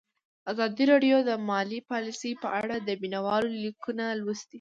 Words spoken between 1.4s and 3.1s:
مالي پالیسي په اړه د